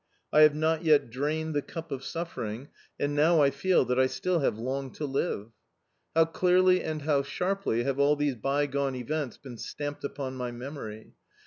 I 0.33 0.41
have 0.41 0.55
not 0.55 0.83
yet 0.83 1.11
drained 1.11 1.53
the 1.53 1.61
cup 1.61 1.91
of 1.91 2.03
suffering, 2.03 2.69
and 2.99 3.13
now 3.13 3.43
I 3.43 3.51
feel 3.51 3.85
that 3.85 3.99
I 3.99 4.07
still 4.07 4.39
have 4.39 4.57
long 4.57 4.89
to 4.93 5.05
live. 5.05 5.51
How 6.15 6.25
clearly 6.25 6.81
and 6.83 7.03
how 7.03 7.21
sharply 7.21 7.83
have 7.83 7.99
all 7.99 8.15
these 8.15 8.33
bygone 8.33 8.95
events 8.95 9.37
been 9.37 9.59
stamped 9.59 10.03
upon 10.03 10.33
my 10.37 10.49
memory! 10.51 11.13